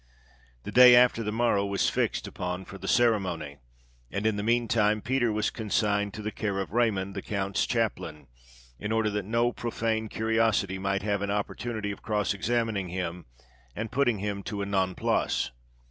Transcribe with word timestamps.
The 0.63 0.71
day 0.71 0.95
after 0.95 1.21
the 1.21 1.31
morrow 1.31 1.63
was 1.63 1.87
fixed 1.87 2.25
upon 2.25 2.65
for 2.65 2.79
the 2.79 2.87
ceremony; 2.87 3.57
and, 4.09 4.25
in 4.25 4.35
the 4.35 4.41
mean 4.41 4.67
time, 4.67 4.99
Peter 4.99 5.31
was 5.31 5.51
consigned 5.51 6.15
to 6.15 6.23
the 6.23 6.31
care 6.31 6.57
of 6.59 6.73
Raymond, 6.73 7.13
the 7.13 7.21
count's 7.21 7.67
chaplain, 7.67 8.25
in 8.79 8.91
order 8.91 9.11
that 9.11 9.25
no 9.25 9.51
profane 9.53 10.09
curiosity 10.09 10.79
might 10.79 11.03
have 11.03 11.21
an 11.21 11.29
opportunity 11.29 11.91
of 11.91 12.01
cross 12.01 12.33
examining 12.33 12.87
him, 12.89 13.25
and 13.75 13.91
putting 13.91 14.17
him 14.17 14.41
to 14.41 14.63
a 14.63 14.65
nonplus. 14.65 15.51